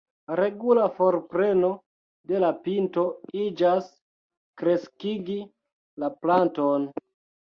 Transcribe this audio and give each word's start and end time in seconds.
Regula 0.37 0.85
forpreno 0.99 1.67
de 2.31 2.39
la 2.43 2.49
pinto 2.67 3.03
iĝas 3.41 3.91
kreskigi 4.61 5.37
la 6.05 6.09
planton. 6.25 6.89